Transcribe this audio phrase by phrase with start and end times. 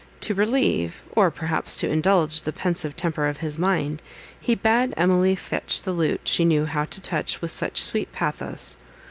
[0.21, 4.01] To relieve, or perhaps to indulge, the pensive temper of his mind,
[4.39, 8.79] he bade Emily fetch the lute she knew how to touch with such sweet pathos.